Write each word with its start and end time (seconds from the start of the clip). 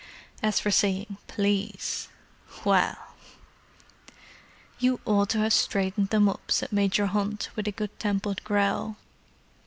As 0.41 0.59
for 0.59 0.71
saying 0.71 1.17
"Please—well——" 1.27 2.97
"You 4.79 4.99
ought 5.05 5.29
to 5.29 5.37
have 5.41 5.53
straightened 5.53 6.09
them 6.09 6.27
up," 6.27 6.49
said 6.49 6.71
Major 6.71 7.05
Hunt, 7.05 7.49
with 7.55 7.67
a 7.67 7.71
good 7.71 7.99
tempered 7.99 8.43
growl. 8.43 8.97